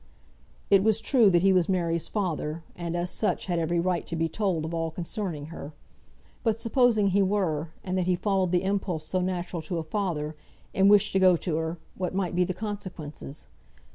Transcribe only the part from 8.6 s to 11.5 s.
impulse so natural to a father, and wished to go